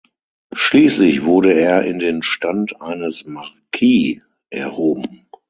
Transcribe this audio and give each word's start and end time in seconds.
Schließlich 0.53 1.25
wurde 1.25 1.53
er 1.53 1.83
in 1.83 1.99
den 1.99 2.23
Stand 2.23 2.81
eines 2.81 3.23
Marquis 3.27 4.19
erhoben. 4.49 5.27